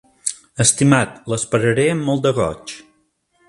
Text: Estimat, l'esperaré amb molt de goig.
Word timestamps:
Estimat, 0.65 1.21
l'esperaré 1.33 1.87
amb 1.93 2.09
molt 2.09 2.25
de 2.27 2.33
goig. 2.41 2.75